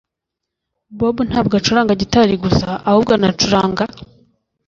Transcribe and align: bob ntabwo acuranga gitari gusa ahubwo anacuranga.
bob 0.99 1.17
ntabwo 1.29 1.53
acuranga 1.59 1.99
gitari 2.01 2.33
gusa 2.43 2.69
ahubwo 2.89 3.11
anacuranga. 3.17 3.83